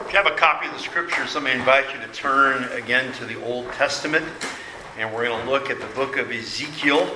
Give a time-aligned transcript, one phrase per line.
[0.00, 3.12] If you have a copy of the scriptures, let me invite you to turn again
[3.14, 4.24] to the Old Testament.
[4.98, 7.08] And we're going to look at the book of Ezekiel.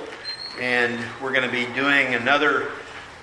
[0.61, 2.71] And we're going to be doing another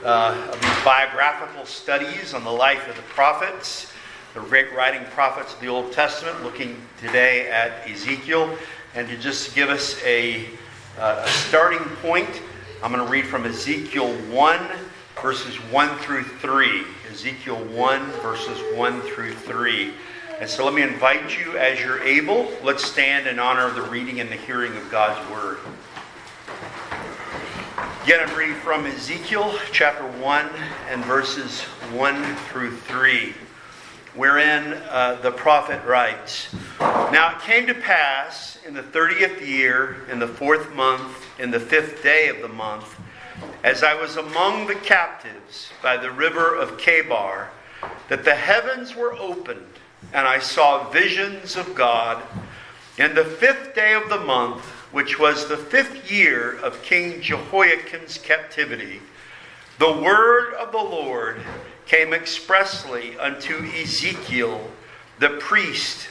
[0.04, 3.90] uh, of these biographical studies on the life of the prophets,
[4.35, 8.55] the great writing prophets of the Old Testament, looking today at Ezekiel.
[8.95, 10.49] And to just give us a,
[10.99, 12.43] uh, a starting point,
[12.83, 14.61] I'm going to read from Ezekiel 1,
[15.23, 16.85] verses 1 through 3.
[17.13, 19.93] Ezekiel 1, verses 1 through 3.
[20.41, 23.83] And so let me invite you, as you're able, let's stand in honor of the
[23.83, 25.59] reading and the hearing of God's Word.
[28.05, 30.48] Again, I'm reading from Ezekiel chapter 1
[30.89, 33.34] and verses 1 through 3,
[34.15, 36.48] wherein uh, the prophet writes
[36.81, 41.61] Now it came to pass in the 30th year, in the fourth month, in the
[41.61, 42.98] fifth day of the month,
[43.64, 47.48] as I was among the captives by the river of Chebar,
[48.09, 49.66] that the heavens were opened,
[50.12, 52.23] and I saw visions of God.
[52.98, 58.19] In the fifth day of the month, which was the fifth year of King Jehoiachin's
[58.19, 59.00] captivity,
[59.78, 61.41] the word of the Lord
[61.86, 64.70] came expressly unto Ezekiel,
[65.19, 66.08] the priest,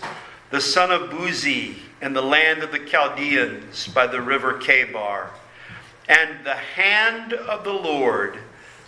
[0.50, 5.30] the son of Buzi, in the land of the Chaldeans by the river Chebar
[6.12, 8.38] and the hand of the Lord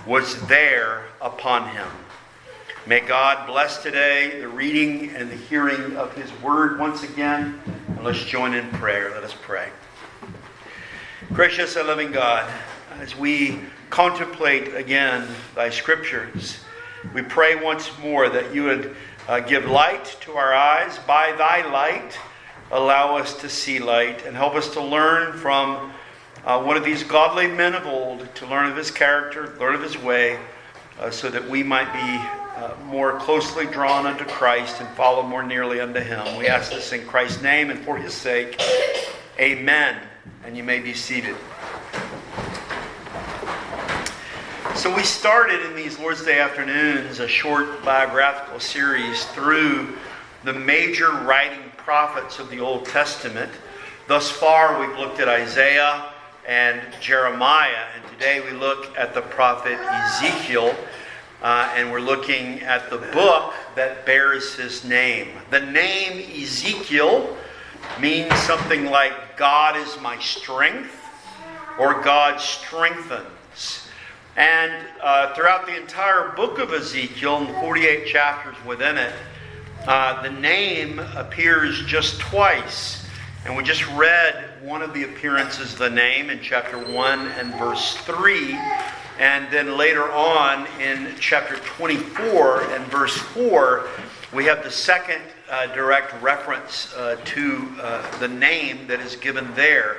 [0.05, 1.87] was there upon him.
[2.85, 7.61] May God bless today the reading and the hearing of his word once again.
[7.87, 9.11] And let's join in prayer.
[9.11, 9.69] Let us pray.
[11.31, 12.51] Gracious and loving God,
[12.99, 16.59] as we contemplate again thy scriptures,
[17.13, 18.97] we pray once more that you would
[19.29, 20.99] uh, give light to our eyes.
[21.07, 22.19] By thy light,
[22.69, 25.92] allow us to see light and help us to learn from
[26.45, 29.81] uh, one of these godly men of old to learn of his character, learn of
[29.81, 30.37] his way,
[30.99, 35.41] uh, so that we might be uh, more closely drawn unto Christ and follow more
[35.41, 36.37] nearly unto him.
[36.37, 38.61] We ask this in Christ's name and for his sake.
[39.39, 39.99] Amen.
[40.45, 41.35] And you may be seated.
[44.75, 49.95] So, we started in these Lord's Day afternoons a short biographical series through
[50.43, 53.51] the major writing prophets of the Old Testament.
[54.07, 56.12] Thus far, we've looked at Isaiah,
[56.47, 57.87] and Jeremiah.
[57.95, 60.75] And today we look at the prophet Ezekiel,
[61.41, 65.29] uh, and we're looking at the book that bears his name.
[65.49, 67.35] The name Ezekiel
[67.99, 70.93] means something like God is my strength
[71.79, 73.87] or God strengthens.
[74.35, 79.13] And uh, throughout the entire book of Ezekiel, and the 48 chapters within it,
[79.85, 83.05] uh, the name appears just twice.
[83.45, 87.97] And we just read one of the appearances the name in chapter 1 and verse
[87.97, 88.57] 3.
[89.19, 93.89] And then later on in chapter 24 and verse 4,
[94.31, 95.21] we have the second
[95.51, 99.97] uh, direct reference uh, to uh, the name that is given there.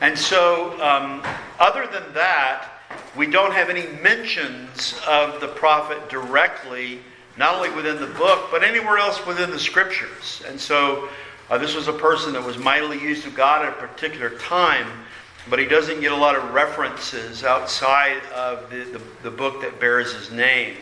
[0.00, 1.22] And so, um,
[1.58, 2.68] other than that,
[3.14, 7.00] we don't have any mentions of the prophet directly,
[7.36, 10.42] not only within the book, but anywhere else within the scriptures.
[10.48, 11.10] And so,
[11.50, 14.86] uh, this was a person that was mightily used of God at a particular time,
[15.48, 19.80] but he doesn't get a lot of references outside of the, the, the book that
[19.80, 20.76] bears his name.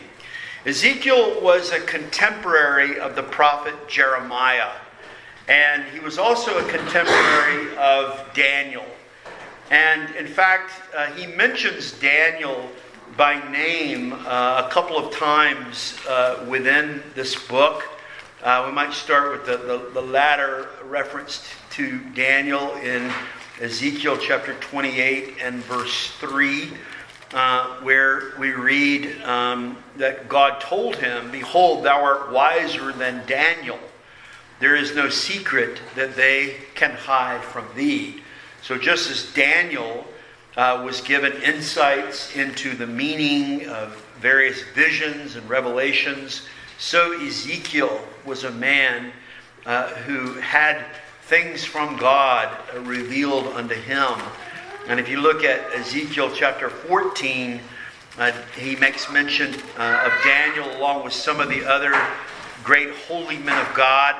[0.65, 4.71] Ezekiel was a contemporary of the prophet Jeremiah,
[5.47, 8.85] and he was also a contemporary of Daniel.
[9.71, 12.69] And in fact, uh, he mentions Daniel
[13.17, 17.83] by name uh, a couple of times uh, within this book.
[18.41, 23.11] Uh, we might start with the, the, the, latter reference to Daniel in
[23.59, 26.69] Ezekiel chapter 28 and verse 3,
[27.33, 33.77] uh, where we read um, that God told him, Behold, thou art wiser than Daniel.
[34.61, 38.21] There is no secret that they can hide from thee.
[38.61, 40.07] So, just as Daniel
[40.55, 46.43] uh, was given insights into the meaning of various visions and revelations,
[46.79, 49.11] so Ezekiel was a man
[49.65, 50.85] uh, who had
[51.23, 54.13] things from God revealed unto him.
[54.87, 57.59] And if you look at Ezekiel chapter 14,
[58.17, 61.93] uh, he makes mention uh, of Daniel along with some of the other
[62.63, 64.15] great holy men of God.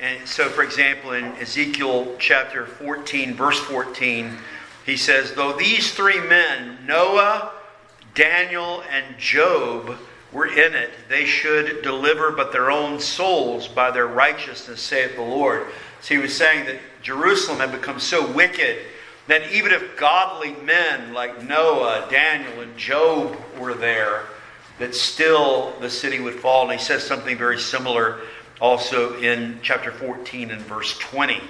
[0.00, 4.38] And so, for example, in Ezekiel chapter 14, verse 14,
[4.86, 7.52] he says, Though these three men, Noah,
[8.14, 9.98] Daniel, and Job,
[10.32, 15.22] were in it, they should deliver but their own souls by their righteousness, saith the
[15.22, 15.66] Lord.
[16.00, 18.78] So he was saying that Jerusalem had become so wicked
[19.28, 24.24] that even if godly men like Noah, Daniel, and Job were there,
[24.78, 26.62] that still the city would fall.
[26.62, 28.20] And he says something very similar
[28.60, 31.40] also in chapter 14 and verse 20.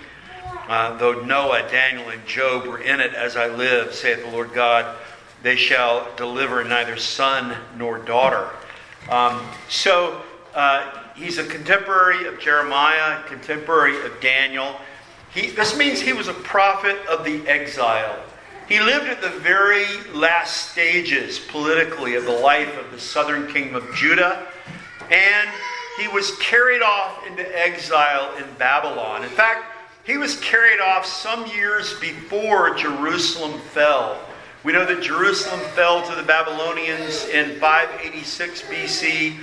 [0.69, 4.53] Uh, though Noah, Daniel, and Job were in it, as I live, saith the Lord
[4.53, 4.97] God,
[5.43, 8.49] they shall deliver neither son nor daughter.
[9.09, 10.23] Um, so
[10.55, 14.77] uh, he's a contemporary of Jeremiah, contemporary of Daniel.
[15.35, 18.23] He, this means he was a prophet of the exile.
[18.69, 23.75] He lived at the very last stages politically of the life of the southern kingdom
[23.75, 24.47] of Judah,
[25.11, 25.51] and
[25.99, 29.25] he was carried off into exile in Babylon.
[29.25, 29.65] In fact,
[30.05, 34.19] he was carried off some years before Jerusalem fell.
[34.65, 39.37] We know that Jerusalem fell to the Babylonians in 586 BC,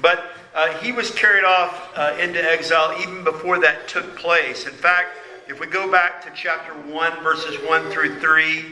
[0.00, 4.66] but uh, he was carried off uh, into exile even before that took place.
[4.66, 5.08] In fact,
[5.48, 8.64] if we go back to chapter 1, verses 1 through 3,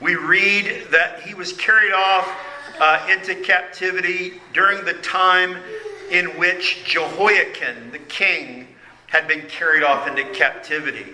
[0.00, 2.28] we read that he was carried off
[2.80, 5.56] uh, into captivity during the time
[6.10, 8.66] in which Jehoiachin, the king,
[9.06, 11.12] had been carried off into captivity.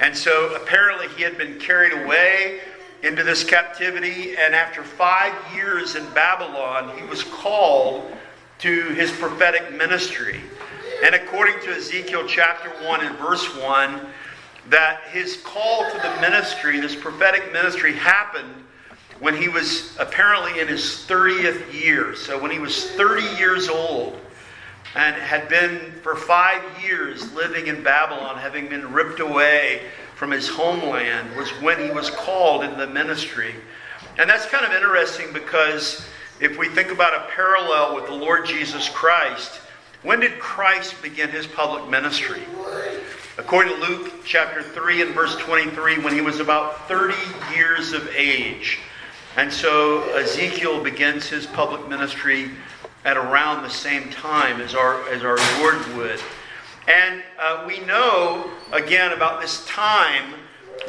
[0.00, 2.60] And so apparently he had been carried away
[3.02, 8.10] into this captivity, and after five years in Babylon, he was called
[8.58, 10.40] to his prophetic ministry.
[11.04, 14.00] And according to Ezekiel chapter 1 and verse 1,
[14.68, 18.54] that his call to the ministry, this prophetic ministry, happened
[19.18, 22.14] when he was apparently in his 30th year.
[22.14, 24.16] So when he was 30 years old
[24.94, 29.82] and had been for five years living in Babylon, having been ripped away
[30.22, 33.56] from his homeland, was when he was called into the ministry.
[34.20, 36.06] And that's kind of interesting because
[36.38, 39.56] if we think about a parallel with the Lord Jesus Christ,
[40.04, 42.42] when did Christ begin his public ministry?
[43.36, 47.16] According to Luke chapter 3 and verse 23, when he was about 30
[47.56, 48.78] years of age.
[49.36, 52.48] And so Ezekiel begins his public ministry
[53.04, 56.20] at around the same time as our, as our Lord would.
[56.88, 60.34] And uh, we know, again, about this time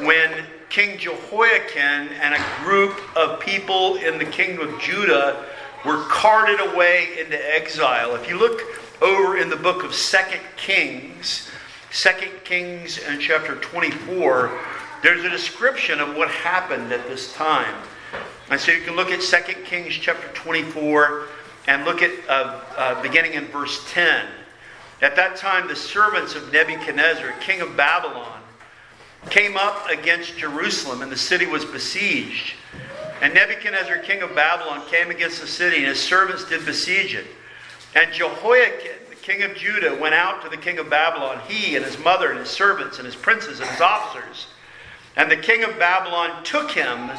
[0.00, 5.44] when King Jehoiachin and a group of people in the kingdom of Judah
[5.84, 8.16] were carted away into exile.
[8.16, 8.60] If you look
[9.00, 11.48] over in the book of Second Kings,
[11.92, 14.58] Second Kings and chapter 24,
[15.02, 17.74] there's a description of what happened at this time.
[18.50, 21.26] And so you can look at Second Kings chapter 24
[21.68, 24.26] and look at uh, uh, beginning in verse 10.
[25.02, 28.40] At that time, the servants of Nebuchadnezzar, king of Babylon,
[29.30, 32.54] came up against Jerusalem, and the city was besieged.
[33.20, 37.26] And Nebuchadnezzar, king of Babylon, came against the city, and his servants did besiege it.
[37.94, 41.84] And Jehoiachin, the king of Judah, went out to the king of Babylon, he and
[41.84, 44.48] his mother and his servants and his princes and his officers.
[45.16, 47.10] And the king of Babylon took him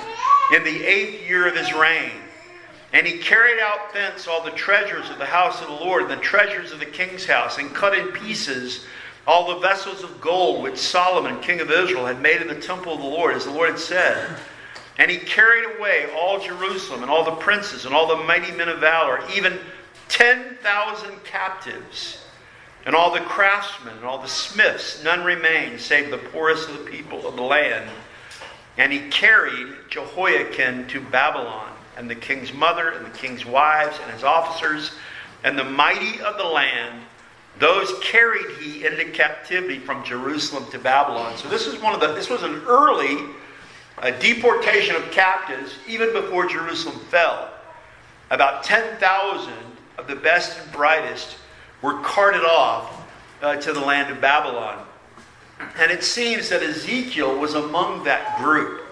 [0.54, 2.12] in the eighth year of his reign.
[2.96, 6.12] And he carried out thence all the treasures of the house of the Lord, and
[6.12, 8.86] the treasures of the king's house, and cut in pieces
[9.28, 12.94] all the vessels of gold which Solomon, king of Israel, had made in the temple
[12.94, 14.38] of the Lord, as the Lord had said.
[14.98, 18.70] And he carried away all Jerusalem, and all the princes, and all the mighty men
[18.70, 19.60] of valor, even
[20.08, 22.24] 10,000 captives,
[22.86, 25.04] and all the craftsmen, and all the smiths.
[25.04, 27.90] None remained, save the poorest of the people of the land.
[28.78, 34.12] And he carried Jehoiachin to Babylon and the king's mother, and the king's wives, and
[34.12, 34.92] his officers,
[35.44, 37.02] and the mighty of the land,
[37.60, 41.38] those carried he into captivity from Jerusalem to Babylon.
[41.38, 43.18] So this is one of the this was an early
[44.00, 47.52] uh, deportation of captives even before Jerusalem fell.
[48.32, 49.54] About 10,000
[49.98, 51.38] of the best and brightest
[51.82, 53.06] were carted off
[53.42, 54.86] uh, to the land of Babylon.
[55.78, 58.85] And it seems that Ezekiel was among that group.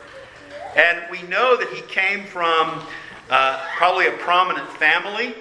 [0.76, 2.82] And we know that he came from
[3.30, 5.36] uh, probably a prominent family.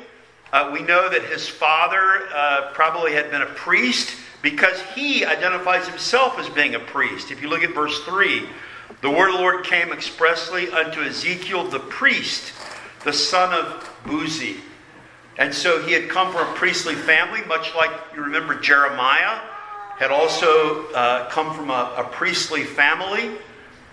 [0.53, 5.89] Uh, we know that his father uh, probably had been a priest because he identifies
[5.89, 7.31] himself as being a priest.
[7.31, 8.47] If you look at verse 3,
[9.01, 12.53] the word of the Lord came expressly unto Ezekiel the priest,
[13.05, 14.57] the son of Buzi.
[15.39, 19.41] And so he had come from a priestly family, much like you remember Jeremiah
[19.99, 23.39] had also uh, come from a, a priestly family.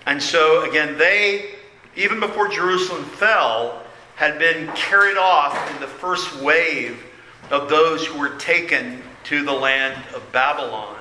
[0.06, 1.56] And so, again, they,
[1.96, 3.84] even before Jerusalem fell,
[4.16, 7.04] had been carried off in the first wave
[7.52, 10.98] of those who were taken to the land of Babylon.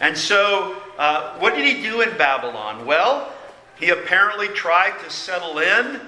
[0.00, 2.86] And so, uh, what did he do in Babylon?
[2.86, 3.32] Well,
[3.78, 6.00] he apparently tried to settle in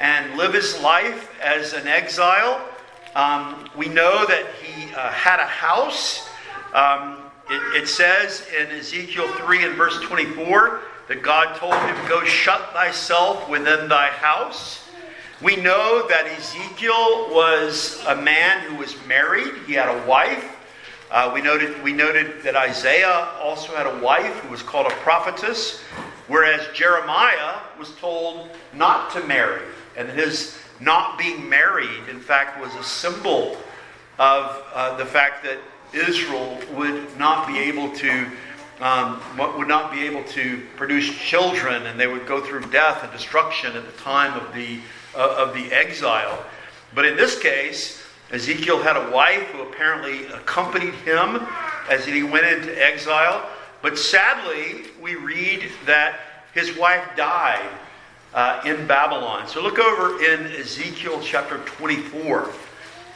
[0.00, 2.66] and live his life as an exile.
[3.14, 6.28] Um, we know that he uh, had a house.
[6.74, 12.24] Um, it, it says in Ezekiel 3 and verse 24 that God told him, Go
[12.24, 14.88] shut thyself within thy house.
[15.42, 20.56] We know that Ezekiel was a man who was married, he had a wife.
[21.10, 24.94] Uh, we, noted, we noted that Isaiah also had a wife who was called a
[24.96, 25.80] prophetess,
[26.28, 29.62] whereas Jeremiah was told not to marry.
[29.96, 33.56] And his not being married, in fact, was a symbol
[34.18, 35.58] of uh, the fact that
[35.94, 38.26] Israel would not be able to
[38.80, 43.12] um, would not be able to produce children, and they would go through death and
[43.12, 44.80] destruction at the time of the
[45.14, 46.44] uh, of the exile.
[46.94, 51.46] But in this case, Ezekiel had a wife who apparently accompanied him
[51.88, 53.48] as he went into exile.
[53.82, 56.18] But sadly, we read that
[56.54, 57.68] his wife died
[58.32, 59.46] uh, in Babylon.
[59.46, 62.50] So look over in Ezekiel chapter 24.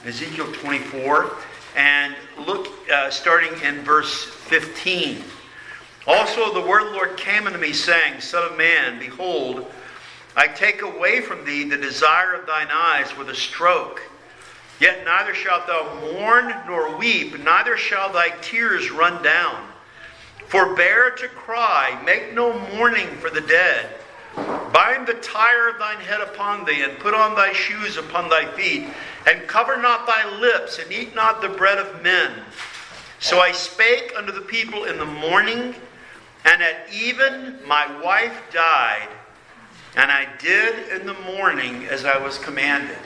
[0.05, 1.33] Ezekiel 24,
[1.77, 2.15] and
[2.47, 5.23] look uh, starting in verse 15.
[6.07, 9.71] Also, the word of the Lord came unto me, saying, Son of man, behold,
[10.37, 14.01] I take away from thee the desire of thine eyes with a stroke.
[14.81, 19.69] Yet neither shalt thou mourn nor weep, neither shall thy tears run down.
[20.47, 23.98] Forbear to cry, make no mourning for the dead.
[24.73, 28.47] Bind the tire of thine head upon thee, and put on thy shoes upon thy
[28.53, 28.87] feet,
[29.27, 32.33] and cover not thy lips, and eat not the bread of men.
[33.21, 35.75] So I spake unto the people in the morning,
[36.45, 39.09] and at even my wife died.
[39.97, 42.99] And I did in the morning as I was commanded.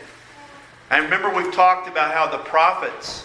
[0.90, 3.24] I remember, we've talked about how the prophets,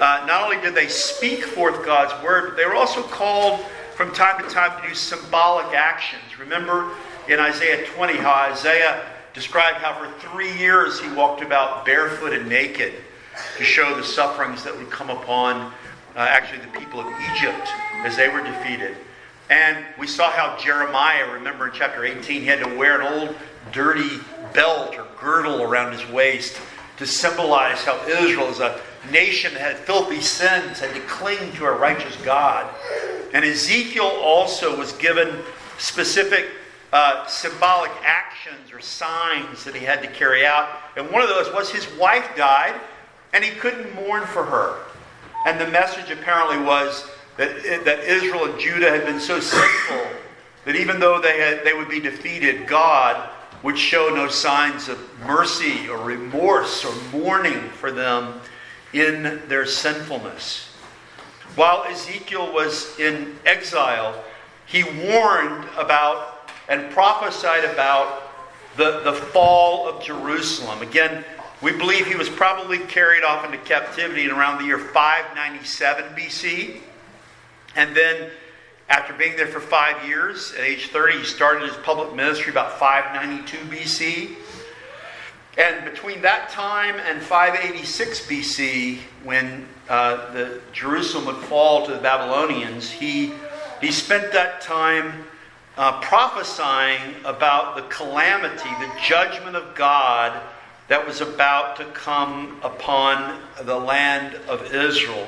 [0.00, 3.60] uh, not only did they speak forth God's word, but they were also called
[3.96, 6.38] from time to time to do symbolic actions.
[6.38, 6.90] Remember
[7.28, 12.48] in Isaiah 20 how Isaiah described how for three years he walked about barefoot and
[12.48, 12.94] naked
[13.56, 15.72] to show the sufferings that would come upon
[16.16, 17.68] uh, actually the people of Egypt
[18.04, 18.96] as they were defeated.
[19.50, 23.36] And we saw how Jeremiah, remember in chapter 18, he had to wear an old
[23.72, 24.20] dirty
[24.52, 26.56] belt or girdle around his waist
[26.98, 31.64] to symbolize how Israel, as a nation that had filthy sins, had to cling to
[31.64, 32.72] a righteous God.
[33.32, 35.40] And Ezekiel also was given
[35.78, 36.46] specific
[36.94, 40.68] uh, symbolic actions or signs that he had to carry out.
[40.96, 42.80] And one of those was his wife died,
[43.32, 44.78] and he couldn't mourn for her.
[45.44, 50.06] And the message apparently was that, that Israel and Judah had been so sinful
[50.64, 53.28] that even though they, had, they would be defeated, God
[53.64, 58.40] would show no signs of mercy or remorse or mourning for them
[58.92, 60.68] in their sinfulness.
[61.56, 64.22] While Ezekiel was in exile,
[64.66, 66.33] he warned about
[66.68, 68.22] and prophesied about
[68.76, 70.82] the, the fall of Jerusalem.
[70.82, 71.24] Again,
[71.62, 76.80] we believe he was probably carried off into captivity in around the year 597 BC.
[77.76, 78.30] And then,
[78.88, 82.78] after being there for five years, at age 30, he started his public ministry about
[82.78, 84.36] 592 BC.
[85.56, 91.98] And between that time and 586 BC, when uh, the Jerusalem would fall to the
[91.98, 93.32] Babylonians, he,
[93.80, 95.24] he spent that time
[95.76, 100.40] uh, prophesying about the calamity, the judgment of God
[100.88, 105.26] that was about to come upon the land of Israel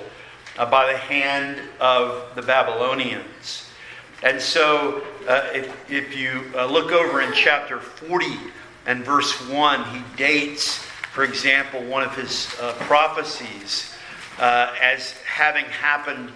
[0.58, 3.68] uh, by the hand of the Babylonians.
[4.22, 8.26] And so, uh, if, if you uh, look over in chapter 40
[8.86, 10.78] and verse 1, he dates,
[11.12, 13.94] for example, one of his uh, prophecies
[14.38, 16.30] uh, as having happened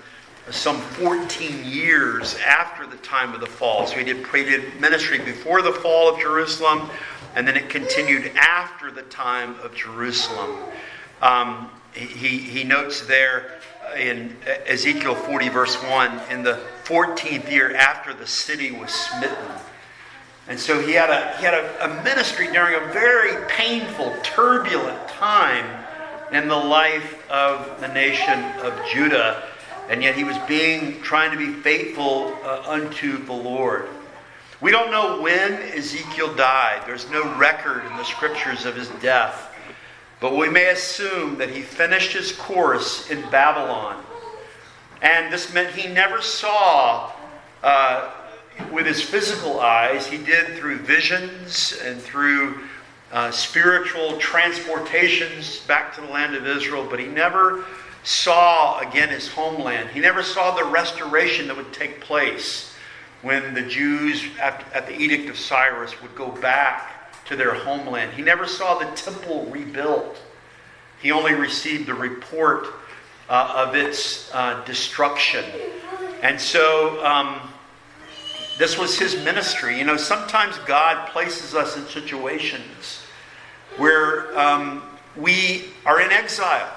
[0.50, 3.86] some 14 years after the time of the fall.
[3.86, 6.90] So he did, he did ministry before the fall of Jerusalem,
[7.34, 10.56] and then it continued after the time of Jerusalem.
[11.22, 13.60] Um, he, he notes there
[13.96, 19.36] in Ezekiel 40, verse 1, in the 14th year after the city was smitten.
[20.48, 25.08] And so he had a, he had a, a ministry during a very painful, turbulent
[25.08, 25.84] time
[26.32, 29.49] in the life of the nation of Judah.
[29.90, 33.88] And yet he was being, trying to be faithful uh, unto the Lord.
[34.60, 36.84] We don't know when Ezekiel died.
[36.86, 39.52] There's no record in the scriptures of his death.
[40.20, 44.00] But we may assume that he finished his course in Babylon.
[45.02, 47.10] And this meant he never saw
[47.64, 48.12] uh,
[48.70, 50.06] with his physical eyes.
[50.06, 52.60] He did through visions and through
[53.10, 57.64] uh, spiritual transportations back to the land of Israel, but he never
[58.02, 59.90] saw again his homeland.
[59.90, 62.74] He never saw the restoration that would take place
[63.22, 68.12] when the Jews, at, at the Edict of Cyrus, would go back to their homeland.
[68.14, 70.20] He never saw the temple rebuilt.
[71.02, 72.66] He only received the report
[73.28, 75.44] uh, of its uh, destruction.
[76.22, 77.40] And so um,
[78.58, 79.78] this was his ministry.
[79.78, 83.02] You know, sometimes God places us in situations
[83.76, 84.82] where um,
[85.16, 86.70] we are in exile.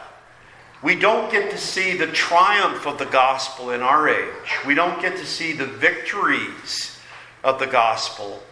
[0.84, 4.66] We don't get to see the triumph of the gospel in our age.
[4.68, 7.00] We don't get to see the victories
[7.42, 8.44] of the gospel.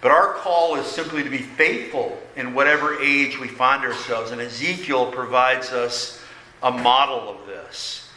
[0.00, 4.30] But our call is simply to be faithful in whatever age we find ourselves.
[4.30, 6.22] And Ezekiel provides us
[6.62, 8.08] a model of this.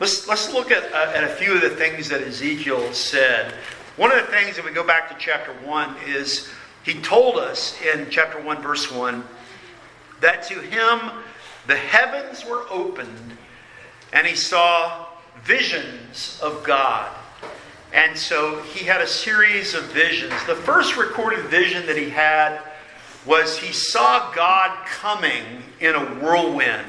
[0.00, 3.52] Let's, let's look at, uh, at a few of the things that Ezekiel said.
[3.96, 6.48] One of the things, if we go back to chapter 1, is
[6.84, 9.22] he told us in chapter 1, verse 1,
[10.20, 11.10] that to him
[11.66, 13.36] the heavens were opened
[14.12, 15.06] and he saw
[15.42, 17.10] visions of God.
[17.92, 20.32] And so he had a series of visions.
[20.46, 22.60] The first recorded vision that he had
[23.26, 25.44] was he saw God coming
[25.80, 26.86] in a whirlwind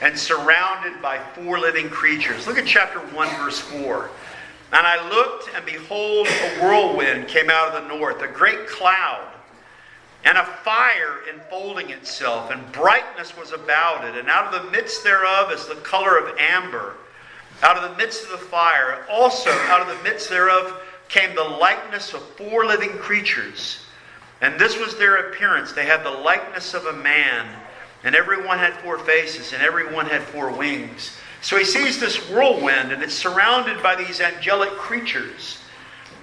[0.00, 2.46] and surrounded by four living creatures.
[2.46, 4.10] Look at chapter 1, verse 4.
[4.72, 9.31] And I looked, and behold, a whirlwind came out of the north, a great cloud
[10.24, 15.02] and a fire enfolding itself, and brightness was about it, and out of the midst
[15.02, 16.94] thereof is the color of amber.
[17.62, 21.42] Out of the midst of the fire, also out of the midst thereof came the
[21.42, 23.84] likeness of four living creatures.
[24.40, 25.72] And this was their appearance.
[25.72, 27.46] They had the likeness of a man,
[28.02, 31.16] and every one had four faces, and every one had four wings.
[31.40, 35.58] So he sees this whirlwind, and it's surrounded by these angelic creatures.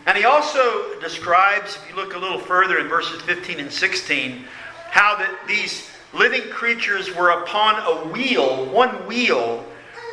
[0.10, 4.44] And he also describes, if you look a little further in verses 15 and 16,
[4.90, 9.64] how that these living creatures were upon a wheel, one wheel.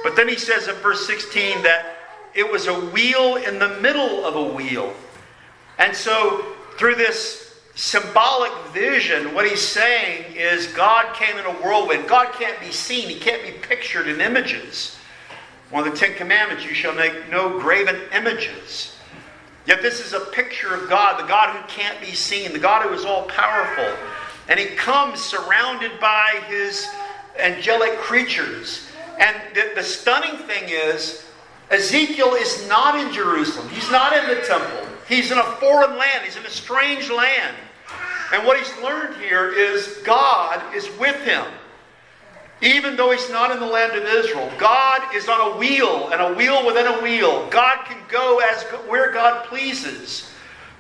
[0.04, 1.96] But then he says in verse 16 that
[2.34, 4.92] it was a wheel in the middle of a wheel.
[5.78, 6.44] And so,
[6.76, 12.06] through this symbolic vision, what he's saying is God came in a whirlwind.
[12.06, 14.94] God can't be seen, he can't be pictured in images.
[15.70, 18.95] One of the Ten Commandments, you shall make no graven images.
[19.66, 22.82] Yet this is a picture of God, the God who can't be seen, the God
[22.82, 23.92] who is all powerful.
[24.48, 26.86] And he comes surrounded by his
[27.38, 28.86] angelic creatures.
[29.18, 31.24] And the, the stunning thing is,
[31.70, 33.68] Ezekiel is not in Jerusalem.
[33.70, 34.86] He's not in the temple.
[35.08, 36.24] He's in a foreign land.
[36.24, 37.56] He's in a strange land.
[38.32, 41.44] And what he's learned here is God is with him.
[42.62, 46.22] Even though he's not in the land of Israel, God is on a wheel and
[46.22, 47.46] a wheel within a wheel.
[47.50, 50.30] God can go as where God pleases.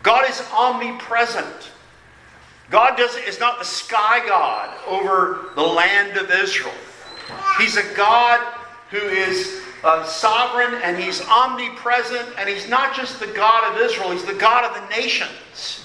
[0.02, 1.70] God is omnipresent.
[2.70, 6.72] God does, is not the sky God over the land of Israel.
[7.58, 8.40] He's a God
[8.90, 14.12] who is uh, sovereign and he's omnipresent and he's not just the God of Israel,
[14.12, 15.84] he's the God of the nations.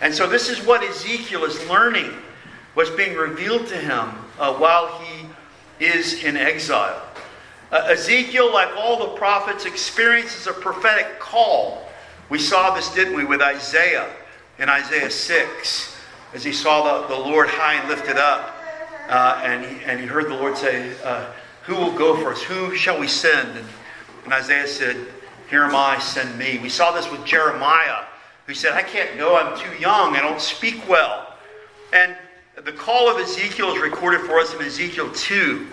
[0.00, 2.12] And so this is what Ezekiel is learning
[2.74, 5.26] what's being revealed to him uh, while he
[5.84, 7.02] is in exile.
[7.72, 11.86] Uh, Ezekiel, like all the prophets, experiences a prophetic call.
[12.28, 14.08] We saw this, didn't we, with Isaiah
[14.58, 15.96] in Isaiah 6,
[16.34, 18.54] as he saw the, the Lord high and lifted up.
[19.08, 21.30] Uh, and, he, and he heard the Lord say, uh,
[21.64, 22.42] Who will go for us?
[22.42, 23.56] Who shall we send?
[23.56, 23.66] And,
[24.24, 24.96] and Isaiah said,
[25.48, 26.58] Here am I, send me.
[26.58, 28.04] We saw this with Jeremiah,
[28.46, 31.34] who said, I can't go, I'm too young, I don't speak well.
[31.92, 32.16] And
[32.64, 35.66] the call of Ezekiel is recorded for us in Ezekiel 2.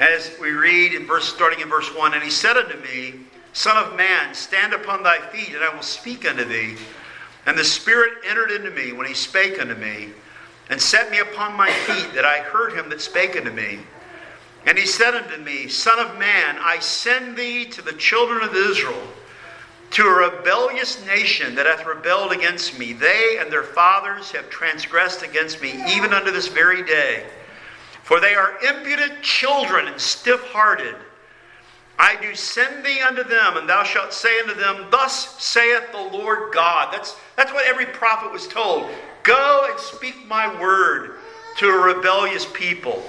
[0.00, 3.14] As we read in verse starting in verse 1, and he said unto me,
[3.52, 6.76] Son of man, stand upon thy feet, and I will speak unto thee.
[7.46, 10.08] And the Spirit entered into me when he spake unto me,
[10.70, 13.78] and set me upon my feet, that I heard him that spake unto me.
[14.66, 18.54] And he said unto me, Son of man, I send thee to the children of
[18.54, 19.02] Israel
[19.90, 22.92] to a rebellious nation that hath rebelled against me.
[22.92, 27.24] They and their fathers have transgressed against me, even unto this very day.
[28.02, 30.94] For they are impudent children and stiff hearted.
[31.98, 35.98] I do send thee unto them, and thou shalt say unto them, Thus saith the
[35.98, 36.92] Lord God.
[36.92, 38.88] That's, that's what every prophet was told.
[39.24, 41.16] Go and speak my word
[41.58, 43.02] to a rebellious people.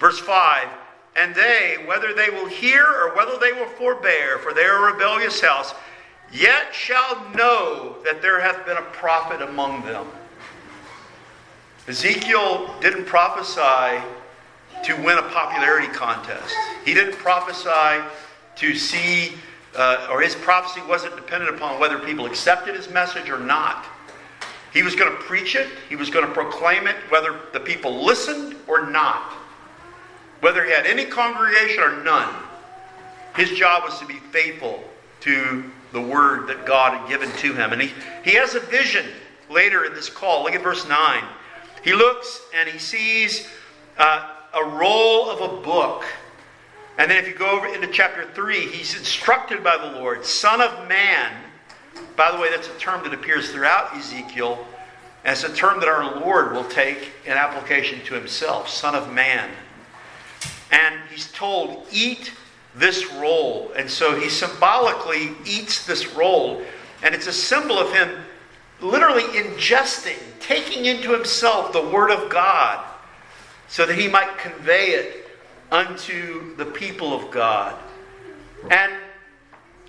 [0.00, 0.68] Verse 5
[1.16, 4.92] and they, whether they will hear or whether they will forbear, for they are a
[4.92, 5.74] rebellious house,
[6.32, 10.06] yet shall know that there hath been a prophet among them.
[11.86, 14.02] Ezekiel didn't prophesy
[14.82, 16.54] to win a popularity contest.
[16.84, 18.04] He didn't prophesy
[18.56, 19.34] to see,
[19.76, 23.84] uh, or his prophecy wasn't dependent upon whether people accepted his message or not.
[24.72, 28.04] He was going to preach it, he was going to proclaim it, whether the people
[28.04, 29.32] listened or not
[30.40, 32.34] whether he had any congregation or none,
[33.36, 34.82] his job was to be faithful
[35.20, 37.72] to the word that God had given to him.
[37.72, 37.92] And he,
[38.24, 39.06] he has a vision
[39.48, 40.44] later in this call.
[40.44, 41.24] Look at verse 9.
[41.82, 43.48] He looks and he sees
[43.98, 46.04] uh, a roll of a book.
[46.98, 50.60] And then if you go over into chapter 3, he's instructed by the Lord, Son
[50.60, 51.32] of Man.
[52.16, 54.64] By the way, that's a term that appears throughout Ezekiel.
[55.24, 59.12] And it's a term that our Lord will take in application to himself, Son of
[59.12, 59.50] Man.
[60.70, 62.32] And he's told, eat
[62.74, 63.72] this roll.
[63.76, 66.62] And so he symbolically eats this roll.
[67.02, 68.10] And it's a symbol of him
[68.80, 72.84] literally ingesting, taking into himself the Word of God
[73.68, 75.28] so that he might convey it
[75.70, 77.76] unto the people of God.
[78.70, 78.92] And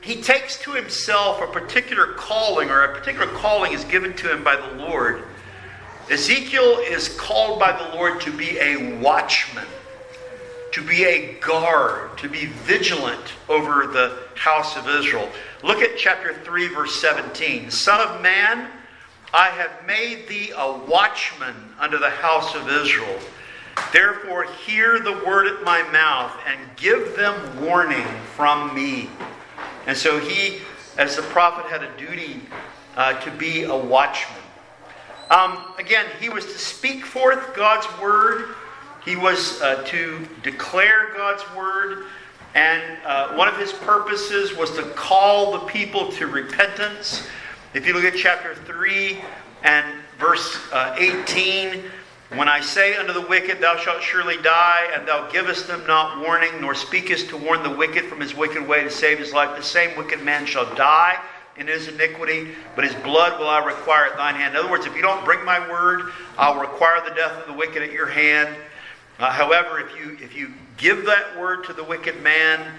[0.02, 4.44] he takes to himself a particular calling, or a particular calling is given to him
[4.44, 5.24] by the Lord.
[6.10, 9.66] Ezekiel is called by the Lord to be a watchman,
[10.76, 15.30] to be a guard, to be vigilant over the house of Israel.
[15.64, 17.72] Look at chapter 3, verse 17.
[17.72, 18.70] Son of man,
[19.34, 23.18] I have made thee a watchman unto the house of Israel.
[23.94, 29.08] Therefore, hear the word at my mouth and give them warning from me.
[29.88, 30.60] And so he,
[30.98, 32.42] as the prophet, had a duty
[32.98, 34.42] uh, to be a watchman.
[35.30, 38.56] Um, again, he was to speak forth God's word,
[39.06, 42.06] he was uh, to declare God's word,
[42.56, 47.28] and uh, one of his purposes was to call the people to repentance.
[47.74, 49.22] If you look at chapter 3
[49.64, 49.86] and
[50.18, 51.84] verse uh, 18,
[52.30, 56.20] when I say unto the wicked, Thou shalt surely die, and thou givest them not
[56.20, 59.56] warning, nor speakest to warn the wicked from his wicked way to save his life,
[59.56, 61.20] the same wicked man shall die
[61.58, 64.56] in his iniquity, but his blood will I require at thine hand.
[64.56, 67.54] In other words, if you don't bring my word, I'll require the death of the
[67.54, 68.56] wicked at your hand.
[69.20, 72.74] Uh, however, if you if you give that word to the wicked man,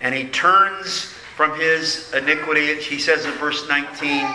[0.00, 4.26] and he turns from his iniquity, he says in verse 19,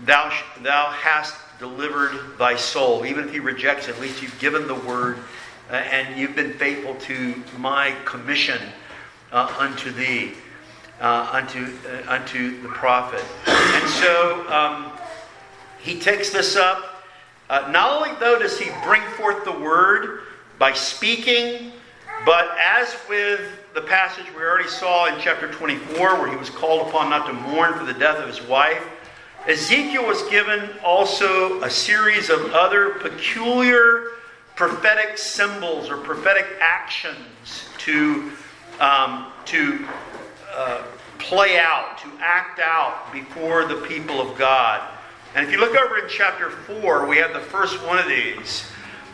[0.00, 3.04] "Thou thou hast delivered thy soul.
[3.04, 5.18] Even if he rejects at least you've given the word
[5.70, 8.58] uh, and you've been faithful to my commission
[9.30, 10.32] uh, unto thee,
[11.00, 13.22] uh, unto, uh, unto the prophet.
[13.46, 14.90] And so um,
[15.78, 17.04] he takes this up.
[17.48, 20.22] Uh, not only, though, does he bring forth the word
[20.60, 21.72] by speaking,
[22.26, 23.40] but as with
[23.74, 27.32] the passage we already saw in chapter 24, where he was called upon not to
[27.32, 28.82] mourn for the death of his wife,
[29.48, 34.08] Ezekiel was given also a series of other peculiar
[34.54, 38.30] prophetic symbols or prophetic actions to,
[38.80, 39.86] um, to
[40.54, 40.82] uh,
[41.18, 44.86] play out, to act out before the people of God.
[45.34, 48.70] And if you look over in chapter 4, we have the first one of these.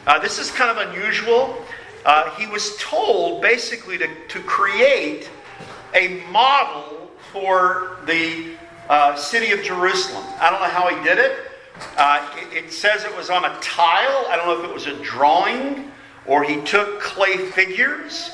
[0.07, 1.57] Uh, this is kind of unusual.
[2.05, 5.29] Uh, he was told basically to, to create
[5.95, 8.55] a model for the
[8.89, 10.25] uh, city of Jerusalem.
[10.41, 11.39] I don't know how he did it.
[11.97, 12.67] Uh, it.
[12.67, 14.27] It says it was on a tile.
[14.29, 15.91] I don't know if it was a drawing
[16.25, 18.31] or he took clay figures,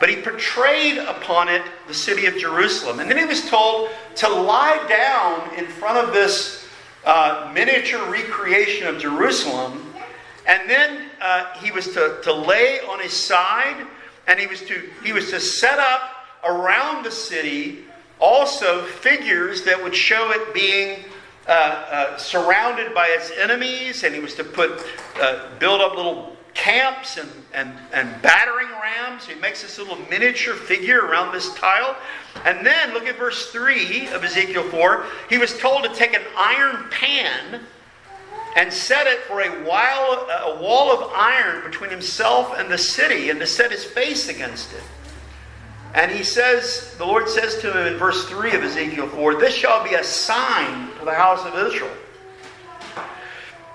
[0.00, 3.00] but he portrayed upon it the city of Jerusalem.
[3.00, 6.66] And then he was told to lie down in front of this
[7.06, 9.94] uh, miniature recreation of Jerusalem.
[10.46, 13.86] And then uh, he was to, to lay on his side,
[14.26, 16.10] and he was to he was to set up
[16.44, 17.84] around the city
[18.18, 21.04] also figures that would show it being
[21.46, 24.84] uh, uh, surrounded by its enemies, and he was to put
[25.20, 29.26] uh, build up little camps and, and, and battering rams.
[29.26, 31.94] He makes this little miniature figure around this tile.
[32.44, 35.04] And then look at verse 3 of Ezekiel 4.
[35.28, 37.60] He was told to take an iron pan
[38.56, 43.28] and set it for a, while, a wall of iron between himself and the city,
[43.28, 44.82] and to set his face against it.
[45.94, 49.54] And he says, the Lord says to him in verse 3 of Ezekiel 4, This
[49.54, 51.92] shall be a sign to the house of Israel.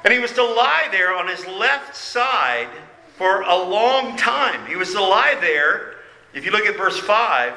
[0.03, 2.69] And he was to lie there on his left side
[3.17, 4.65] for a long time.
[4.65, 5.93] He was to lie there,
[6.33, 7.53] if you look at verse 5,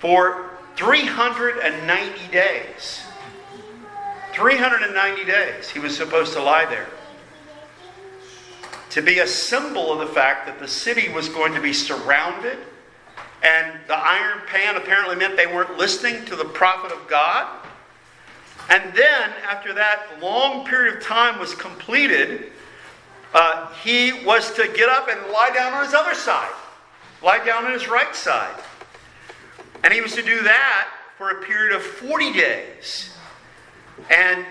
[0.00, 3.02] for 390 days.
[4.32, 6.88] 390 days he was supposed to lie there.
[8.90, 12.58] To be a symbol of the fact that the city was going to be surrounded
[13.42, 17.48] and the iron pan apparently meant they weren't listening to the prophet of God.
[18.70, 22.52] And then, after that long period of time was completed,
[23.34, 26.52] uh, he was to get up and lie down on his other side,
[27.22, 28.54] lie down on his right side.
[29.82, 33.11] And he was to do that for a period of 40 days.
[34.10, 34.44] And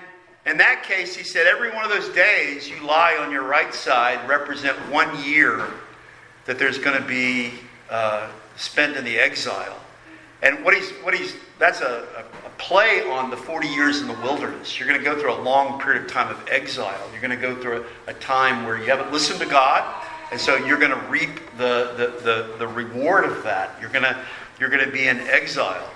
[0.46, 3.74] in that case, he said, every one of those days you lie on your right
[3.74, 5.68] side represent one year
[6.46, 7.54] that there's going to be
[7.90, 9.78] uh, spent in the exile.
[10.42, 14.14] And what he's, what he's that's a, a, play on the 40 years in the
[14.16, 14.80] wilderness.
[14.80, 17.00] You're going to go through a long period of time of exile.
[17.12, 19.84] You're going to go through a, a time where you haven't listened to God,
[20.32, 23.76] and so you're going to reap the, the, the, the reward of that.
[23.82, 24.16] You're going to,
[24.60, 25.90] you're going to be in exile.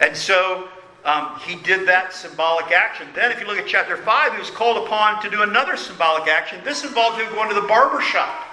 [0.00, 0.68] And so
[1.04, 3.08] um, he did that symbolic action.
[3.14, 6.28] Then, if you look at chapter 5, he was called upon to do another symbolic
[6.28, 6.60] action.
[6.64, 8.44] This involved him going to the barber shop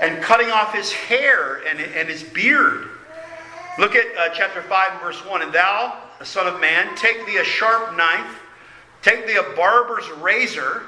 [0.00, 2.90] and cutting off his hair and, and his beard.
[3.78, 5.42] Look at uh, chapter 5 verse 1.
[5.42, 8.40] And thou, son of man, take thee a sharp knife,
[9.02, 10.82] take thee a barber's razor,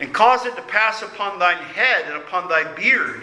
[0.00, 3.22] and cause it to pass upon thine head and upon thy beard.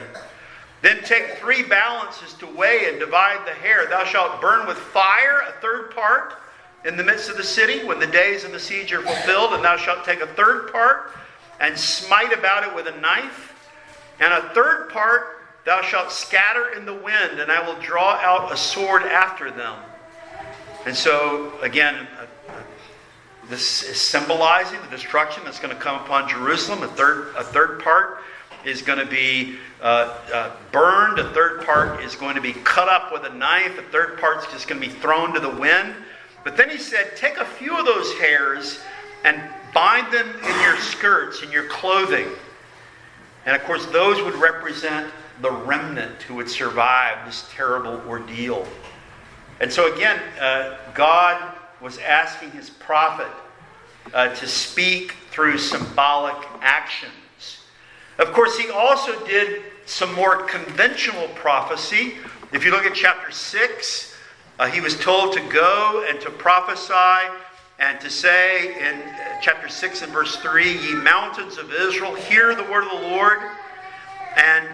[0.83, 3.87] Then take three balances to weigh and divide the hair.
[3.87, 6.35] Thou shalt burn with fire a third part
[6.85, 9.63] in the midst of the city when the days of the siege are fulfilled, and
[9.63, 11.11] thou shalt take a third part
[11.59, 13.69] and smite about it with a knife,
[14.19, 18.51] and a third part thou shalt scatter in the wind, and I will draw out
[18.51, 19.75] a sword after them.
[20.85, 22.07] And so, again,
[23.49, 26.83] this is symbolizing the destruction that's going to come upon Jerusalem.
[26.83, 28.19] A third, a third part
[28.65, 31.19] is going to be uh, uh, burned.
[31.19, 33.77] A third part is going to be cut up with a knife.
[33.77, 35.95] A third part is just going to be thrown to the wind.
[36.43, 38.79] But then he said, Take a few of those hairs
[39.23, 39.41] and
[39.73, 42.27] bind them in your skirts, in your clothing.
[43.45, 48.67] And of course, those would represent the remnant who would survive this terrible ordeal.
[49.59, 53.27] And so, again, uh, God was asking his prophet
[54.13, 57.59] uh, to speak through symbolic actions.
[58.19, 62.15] Of course, he also did some more conventional prophecy.
[62.51, 64.12] If you look at chapter 6,
[64.63, 67.35] uh, he was told to go and to prophesy
[67.79, 72.55] and to say in uh, chapter 6 and verse 3 Ye mountains of Israel, hear
[72.55, 73.39] the word of the Lord.
[74.37, 74.69] And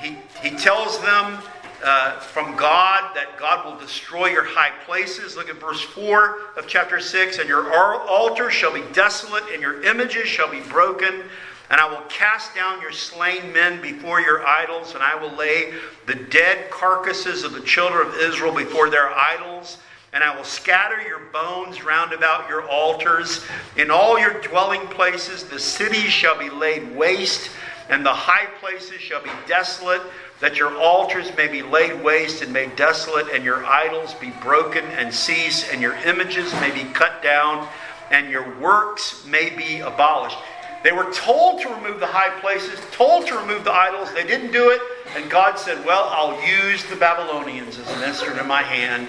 [0.00, 1.38] he, he tells them
[1.84, 5.36] uh, from God that God will destroy your high places.
[5.36, 7.70] Look at verse 4 of chapter 6 And your
[8.08, 11.24] altar shall be desolate, and your images shall be broken.
[11.68, 15.74] And I will cast down your slain men before your idols, and I will lay
[16.06, 19.78] the dead carcasses of the children of Israel before their idols.
[20.12, 23.44] And I will scatter your bones round about your altars.
[23.76, 27.50] In all your dwelling places, the cities shall be laid waste,
[27.90, 30.02] and the high places shall be desolate,
[30.40, 34.84] that your altars may be laid waste and made desolate, and your idols be broken
[34.84, 37.68] and cease, and your images may be cut down,
[38.10, 40.38] and your works may be abolished.
[40.82, 44.12] They were told to remove the high places, told to remove the idols.
[44.14, 44.80] They didn't do it.
[45.16, 49.08] And God said, Well, I'll use the Babylonians as an instrument in my hand,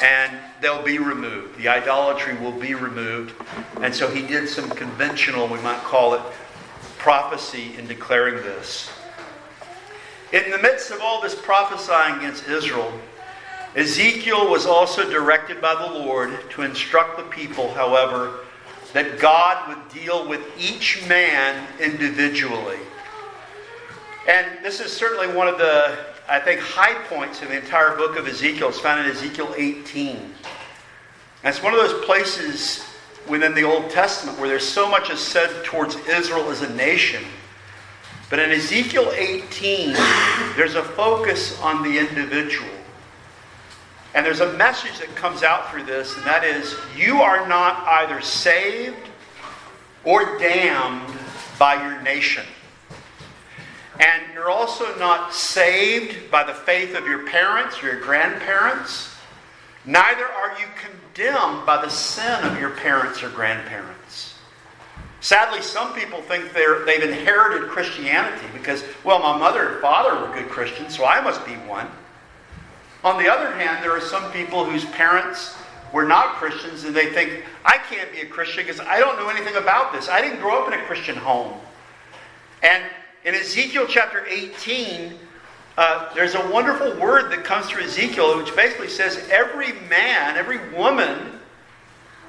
[0.00, 1.58] and they'll be removed.
[1.58, 3.34] The idolatry will be removed.
[3.80, 6.22] And so he did some conventional, we might call it,
[6.98, 8.90] prophecy in declaring this.
[10.32, 12.92] In the midst of all this prophesying against Israel,
[13.74, 18.40] Ezekiel was also directed by the Lord to instruct the people, however,
[18.92, 22.78] that God would deal with each man individually.
[24.28, 25.98] And this is certainly one of the,
[26.28, 28.68] I think, high points in the entire book of Ezekiel.
[28.68, 30.16] It's found in Ezekiel 18.
[30.16, 30.34] And
[31.44, 32.84] it's one of those places
[33.28, 37.24] within the Old Testament where there's so much is said towards Israel as a nation.
[38.28, 39.92] But in Ezekiel 18,
[40.56, 42.68] there's a focus on the individual.
[44.14, 47.86] And there's a message that comes out through this, and that is you are not
[47.86, 49.08] either saved
[50.04, 51.16] or damned
[51.58, 52.44] by your nation.
[54.00, 59.14] And you're also not saved by the faith of your parents your grandparents.
[59.84, 64.34] Neither are you condemned by the sin of your parents or grandparents.
[65.20, 70.34] Sadly, some people think they're, they've inherited Christianity because, well, my mother and father were
[70.34, 71.88] good Christians, so I must be one.
[73.02, 75.56] On the other hand, there are some people whose parents
[75.92, 79.28] were not Christians and they think, I can't be a Christian because I don't know
[79.28, 80.08] anything about this.
[80.08, 81.58] I didn't grow up in a Christian home.
[82.62, 82.84] And
[83.24, 85.14] in Ezekiel chapter 18,
[85.78, 90.72] uh, there's a wonderful word that comes through Ezekiel which basically says every man, every
[90.74, 91.38] woman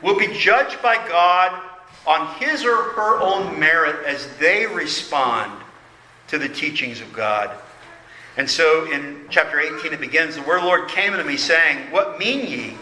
[0.01, 1.61] will be judged by God
[2.07, 5.51] on his or her own merit as they respond
[6.27, 7.51] to the teachings of God.
[8.37, 12.17] And so in chapter 18 it begins, The word Lord came unto me, saying, What
[12.17, 12.77] mean ye?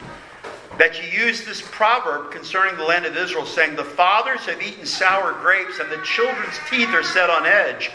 [0.77, 4.85] That ye use this proverb concerning the land of Israel, saying, The fathers have eaten
[4.85, 7.91] sour grapes, and the children's teeth are set on edge.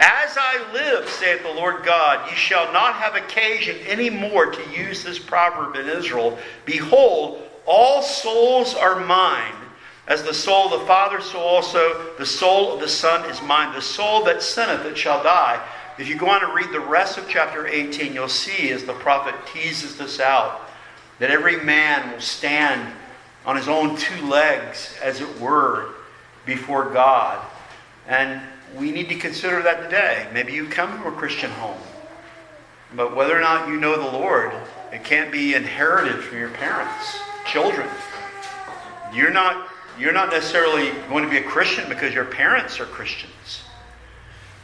[0.00, 4.70] As I live, saith the Lord God, ye shall not have occasion any more to
[4.70, 6.38] use this proverb in Israel.
[6.64, 9.54] Behold, all souls are mine.
[10.06, 13.74] As the soul of the Father, so also the soul of the Son is mine.
[13.74, 15.60] The soul that sinneth, it shall die.
[15.98, 18.92] If you go on and read the rest of chapter 18, you'll see as the
[18.92, 20.60] prophet teases this out
[21.18, 22.94] that every man will stand
[23.44, 25.94] on his own two legs, as it were,
[26.46, 27.44] before God.
[28.06, 28.40] And
[28.76, 30.28] we need to consider that today.
[30.32, 31.80] Maybe you come from a Christian home,
[32.94, 34.52] but whether or not you know the Lord,
[34.92, 37.88] it can't be inherited from your parents, children.
[39.12, 43.62] You're not, you're not necessarily going to be a Christian because your parents are Christians.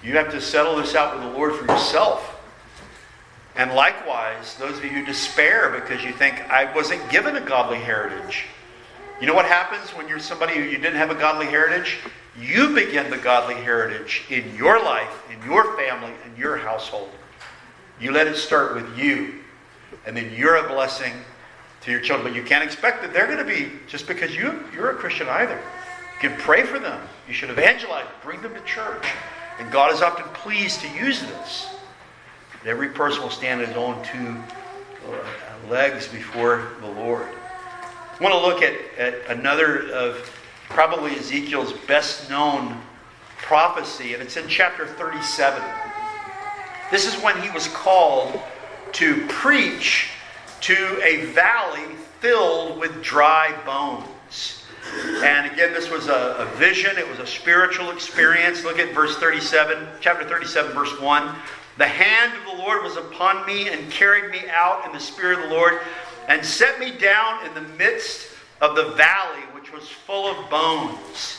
[0.05, 2.31] You have to settle this out with the Lord for yourself.
[3.57, 7.79] And likewise, those of you who despair because you think, I wasn't given a godly
[7.79, 8.45] heritage.
[9.21, 11.99] You know what happens when you're somebody who you didn't have a godly heritage?
[12.39, 17.11] You begin the godly heritage in your life, in your family, in your household.
[18.01, 19.37] You let it start with you.
[20.05, 21.15] And then you're a blessing
[21.83, 22.31] to your children.
[22.31, 25.29] But you can't expect that they're going to be just because you, you're a Christian
[25.29, 25.59] either.
[26.21, 27.01] You can pray for them.
[27.27, 29.07] You should evangelize, bring them to church.
[29.59, 31.69] And God is often pleased to use this.
[32.65, 34.43] Every person will stand on his own two
[35.13, 37.29] uh, legs before the Lord.
[38.19, 40.31] I want to look at, at another of
[40.71, 42.81] probably Ezekiel's best known
[43.39, 45.63] prophecy, and it's in chapter 37.
[46.91, 48.41] This is when he was called
[48.93, 50.09] to preach
[50.63, 54.64] to a valley filled with dry bones.
[55.25, 58.65] And again, this was a, a, vision, it was a spiritual experience.
[58.65, 61.35] Look at verse 37, chapter 37, verse 1.
[61.79, 65.39] The hand of the Lord was upon me and carried me out in the spirit
[65.39, 65.81] of the Lord
[66.29, 68.29] and set me down in the midst
[68.61, 71.39] of the valley, which was full of bones,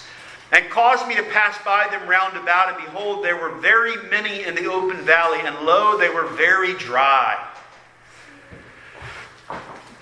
[0.52, 2.76] and caused me to pass by them round about.
[2.76, 6.74] And behold, there were very many in the open valley, and lo, they were very
[6.76, 7.38] dry.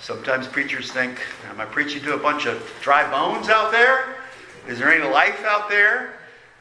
[0.04, 4.18] Sometimes preachers think, Am I preaching to a bunch of dry bones out there?
[4.68, 6.16] Is there any life out there?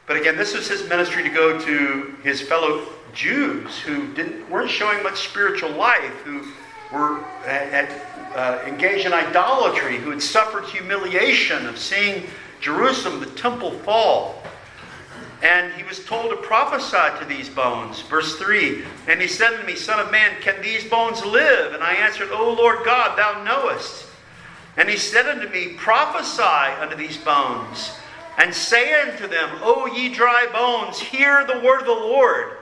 [0.07, 4.69] But again, this was his ministry to go to his fellow Jews who didn't, weren't
[4.69, 6.45] showing much spiritual life, who
[6.93, 7.89] were had,
[8.33, 12.23] uh, engaged in idolatry, who had suffered humiliation of seeing
[12.61, 14.41] Jerusalem, the temple fall.
[15.43, 18.01] And he was told to prophesy to these bones.
[18.03, 21.73] Verse 3 And he said to me, Son of man, can these bones live?
[21.73, 24.07] And I answered, O Lord God, thou knowest.
[24.77, 26.41] And he said unto me, Prophesy
[26.81, 27.91] unto these bones,
[28.37, 32.57] and say unto them, O ye dry bones, hear the word of the Lord.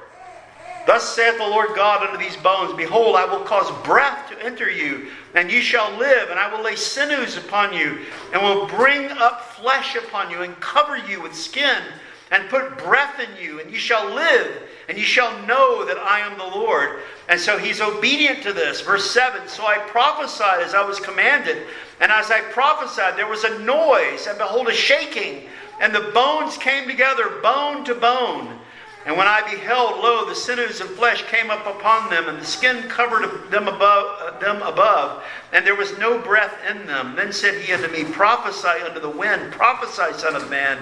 [0.87, 4.69] Thus saith the Lord God unto these bones Behold, I will cause breath to enter
[4.69, 7.99] you, and you shall live, and I will lay sinews upon you,
[8.33, 11.83] and will bring up flesh upon you, and cover you with skin,
[12.31, 16.21] and put breath in you, and you shall live, and you shall know that I
[16.21, 16.99] am the Lord.
[17.27, 18.81] And so he's obedient to this.
[18.81, 21.67] Verse 7 So I prophesied as I was commanded,
[21.99, 25.49] and as I prophesied, there was a noise, and behold, a shaking,
[25.81, 28.57] and the bones came together, bone to bone.
[29.05, 32.45] And when I beheld, lo, the sinews and flesh came up upon them, and the
[32.45, 37.15] skin covered them above, them above, and there was no breath in them.
[37.15, 40.77] Then said he unto me, Prophesy unto the wind, prophesy, son of man.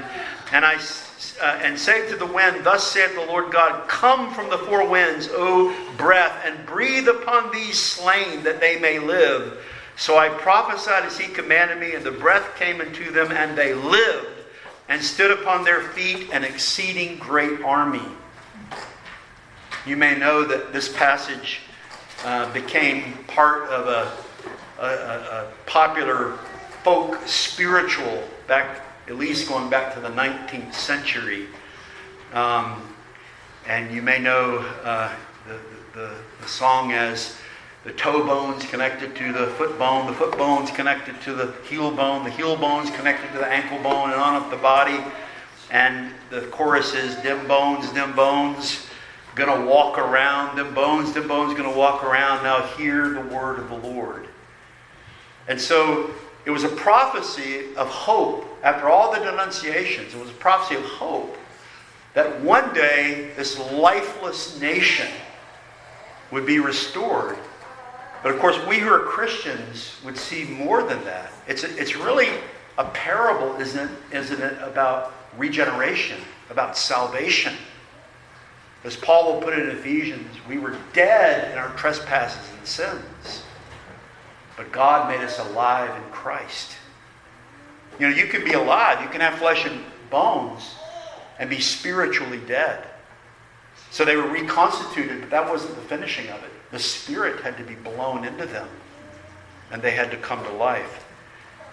[0.52, 0.80] And I
[1.42, 4.88] uh, and say to the wind, Thus saith the Lord God, Come from the four
[4.88, 9.64] winds, O breath, and breathe upon these slain, that they may live.
[9.96, 13.74] So I prophesied as he commanded me, and the breath came into them, and they
[13.74, 14.39] lived
[14.90, 18.02] and stood upon their feet an exceeding great army.
[19.86, 21.62] You may know that this passage
[22.26, 26.34] uh, became part of a, a, a, popular
[26.84, 31.46] folk spiritual back, at least going back to the 19th century.
[32.34, 32.82] Um,
[33.68, 35.14] and you may know uh,
[35.48, 35.60] the,
[35.98, 37.38] the, the song as
[37.84, 41.92] the toe bones connected to the foot bone, the foot bones connected to the heel
[41.92, 45.00] bone, the heel bones connected to the ankle bone, and on up the body.
[45.72, 48.88] And the chorus is, Dem bones, dem bones,
[49.36, 52.44] gonna walk around, dem bones, dem bones, gonna walk around.
[52.44, 54.28] Now hear the word of the Lord.
[55.48, 56.12] And so
[56.46, 58.46] it was a prophecy of hope.
[58.62, 61.38] After all the denunciations, it was a prophecy of hope
[62.14, 65.08] that one day this lifeless nation
[66.32, 67.38] would be restored
[68.22, 71.32] but of course, we who are Christians would see more than that.
[71.48, 72.30] It's, a, it's really
[72.78, 77.54] a parable, isn't isn't it, about regeneration, about salvation.
[78.84, 83.44] As Paul will put it in Ephesians, we were dead in our trespasses and sins,
[84.56, 86.72] but God made us alive in Christ.
[88.00, 90.76] You know, you can be alive, you can have flesh and bones,
[91.40, 92.88] and be spiritually dead.
[93.92, 96.52] So they were reconstituted, but that wasn't the finishing of it.
[96.72, 98.68] The Spirit had to be blown into them,
[99.72, 101.06] and they had to come to life.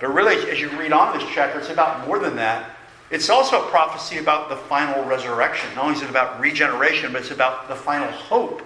[0.01, 2.71] But really, as you read on this chapter, it's about more than that.
[3.11, 5.75] It's also a prophecy about the final resurrection.
[5.75, 8.63] Not only is it about regeneration, but it's about the final hope.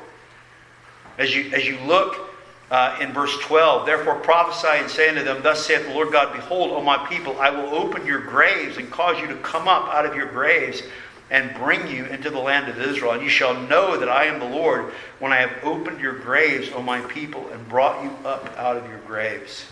[1.19, 2.31] As you, as you look
[2.71, 6.33] uh, in verse 12, therefore prophesy and say unto them, Thus saith the Lord God,
[6.33, 9.93] Behold, O my people, I will open your graves and cause you to come up
[9.93, 10.83] out of your graves
[11.31, 13.13] and bring you into the land of Israel.
[13.13, 16.71] And you shall know that I am the Lord when I have opened your graves,
[16.75, 19.65] O my people, and brought you up out of your graves.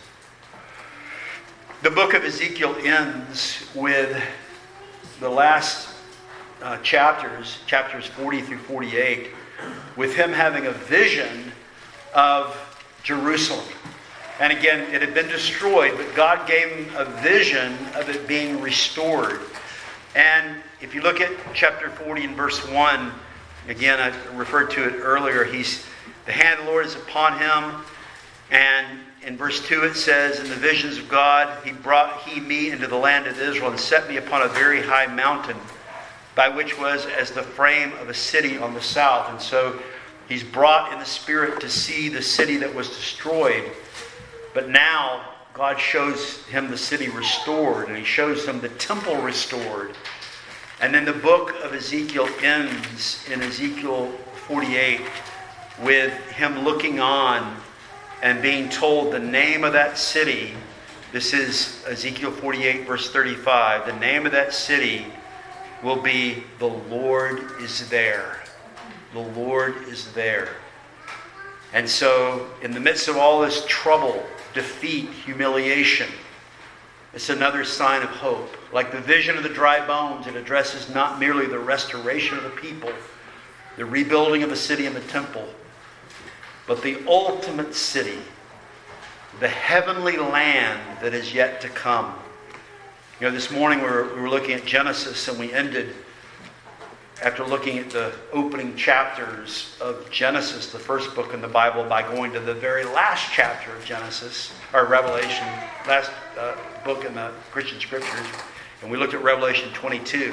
[1.82, 4.22] The book of Ezekiel ends with
[5.20, 5.88] the last
[6.62, 9.30] uh, chapters, chapters 40 through 48,
[9.96, 11.52] with him having a vision
[12.14, 12.56] of
[13.02, 13.64] Jerusalem.
[14.40, 18.60] And again, it had been destroyed, but God gave him a vision of it being
[18.60, 19.40] restored.
[20.14, 23.10] And if you look at chapter 40 and verse 1,
[23.68, 25.84] again, I referred to it earlier, he's
[26.24, 27.84] the hand of the Lord is upon him.
[28.50, 32.70] And in verse 2 it says, In the visions of God, he brought he me
[32.70, 35.56] into the land of Israel and set me upon a very high mountain,
[36.36, 39.30] by which was as the frame of a city on the south.
[39.30, 39.80] And so
[40.28, 43.64] he's brought in the spirit to see the city that was destroyed.
[44.54, 45.24] But now
[45.54, 49.96] God shows him the city restored, and he shows him the temple restored.
[50.80, 54.12] And then the book of Ezekiel ends in Ezekiel
[54.46, 55.00] 48
[55.82, 57.56] with him looking on
[58.22, 60.52] and being told the name of that city.
[61.12, 63.86] This is Ezekiel 48, verse 35.
[63.86, 65.06] The name of that city
[65.82, 68.40] will be The Lord is there.
[69.12, 70.48] The Lord is there.
[71.72, 74.24] And so, in the midst of all this trouble,
[74.54, 76.08] defeat, humiliation,
[77.18, 78.56] it's another sign of hope.
[78.72, 82.50] Like the vision of the dry bones, it addresses not merely the restoration of the
[82.50, 82.92] people,
[83.76, 85.48] the rebuilding of the city and the temple,
[86.68, 88.20] but the ultimate city,
[89.40, 92.14] the heavenly land that is yet to come.
[93.20, 95.96] You know, this morning we were, we were looking at Genesis and we ended
[97.22, 102.02] after looking at the opening chapters of Genesis, the first book in the Bible, by
[102.02, 105.46] going to the very last chapter of Genesis, or Revelation,
[105.88, 106.54] last uh,
[106.84, 108.26] book in the Christian Scriptures,
[108.82, 110.32] and we looked at Revelation 22.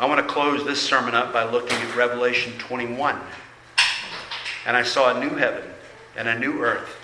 [0.00, 3.18] I want to close this sermon up by looking at Revelation 21.
[4.64, 5.68] And I saw a new heaven
[6.16, 6.96] and a new earth.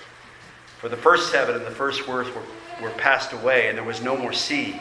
[0.78, 4.00] For the first heaven and the first earth were, were passed away, and there was
[4.00, 4.80] no more sea.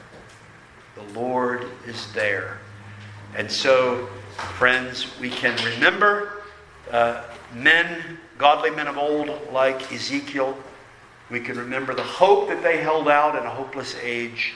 [0.95, 2.59] The Lord is there.
[3.35, 4.07] And so,
[4.57, 6.43] friends, we can remember
[6.91, 7.23] uh,
[7.53, 10.57] men, godly men of old, like Ezekiel.
[11.29, 14.53] We can remember the hope that they held out in a hopeless age.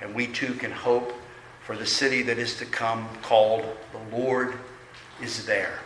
[0.00, 1.12] And we too can hope
[1.62, 4.54] for the city that is to come called the Lord
[5.22, 5.78] is there.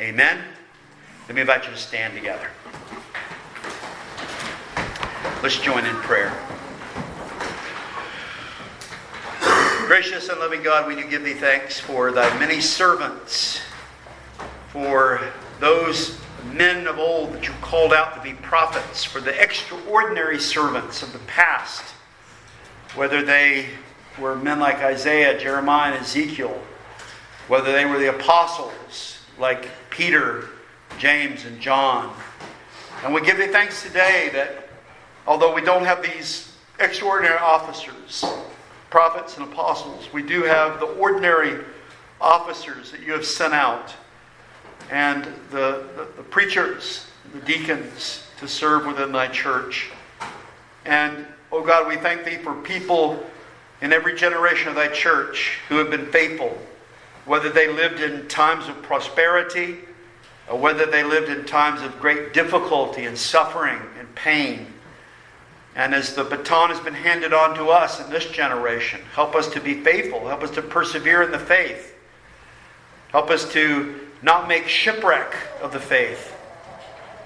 [0.00, 0.38] Amen?
[1.28, 2.48] Let me invite you to stand together.
[5.42, 6.32] Let's join in prayer.
[9.86, 13.60] Gracious and loving God, we do give thee thanks for thy many servants,
[14.68, 15.20] for
[15.58, 16.18] those
[16.52, 21.12] men of old that you called out to be prophets, for the extraordinary servants of
[21.12, 21.82] the past,
[22.94, 23.66] whether they
[24.18, 26.58] were men like Isaiah, Jeremiah, and Ezekiel,
[27.48, 30.48] whether they were the apostles like Peter,
[30.96, 32.14] James, and John.
[33.04, 34.68] And we give thee thanks today that
[35.26, 38.24] although we don't have these extraordinary officers,
[38.92, 41.64] prophets and apostles, we do have the ordinary
[42.20, 43.94] officers that you have sent out
[44.90, 49.90] and the, the, the preachers, the deacons to serve within thy church.
[50.84, 53.24] And, oh God, we thank thee for people
[53.80, 56.58] in every generation of thy church who have been faithful
[57.24, 59.78] whether they lived in times of prosperity
[60.50, 64.71] or whether they lived in times of great difficulty and suffering and pain.
[65.74, 69.48] And as the baton has been handed on to us in this generation, help us
[69.50, 70.28] to be faithful.
[70.28, 71.94] Help us to persevere in the faith.
[73.08, 76.34] Help us to not make shipwreck of the faith,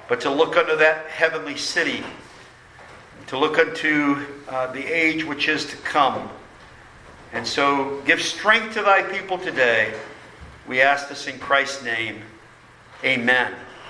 [0.09, 2.03] but to look unto that heavenly city,
[3.27, 6.29] to look unto uh, the age which is to come.
[7.33, 9.93] And so give strength to thy people today.
[10.69, 12.23] We ask this in Christ's name.
[13.05, 13.55] Amen.